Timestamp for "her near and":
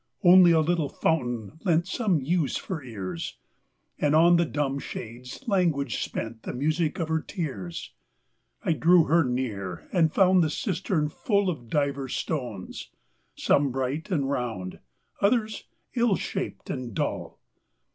9.03-10.11